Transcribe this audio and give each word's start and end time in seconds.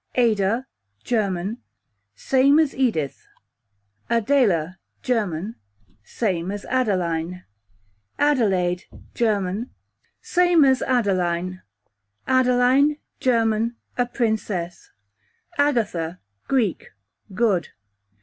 Ada, 0.15 0.65
German, 1.03 1.59
same 2.15 2.57
as 2.57 2.75
Edith, 2.75 3.23
q.v. 4.09 4.15
Adela, 4.17 4.79
German, 5.03 5.57
same 6.03 6.49
as 6.49 6.65
Adeline, 6.65 7.29
q.v. 7.29 7.43
Adelaide, 8.17 8.85
German, 9.13 9.69
same 10.19 10.65
as 10.65 10.81
Adeline, 10.81 11.61
q.v. 12.25 12.25
Adeline, 12.33 12.97
German, 13.19 13.75
a 13.95 14.07
princess. 14.07 14.89
Agatha, 15.59 16.19
Greek, 16.47 16.87
good. 17.35 17.67